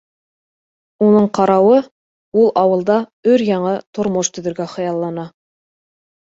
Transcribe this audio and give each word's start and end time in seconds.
Уның 1.07 1.27
ҡарауы, 1.39 1.75
ул 2.43 2.49
ауылда 2.63 2.95
өр-яңы 3.35 3.75
тормош 3.99 4.33
төҙөргә 4.39 4.69
хыяллана 4.73 5.29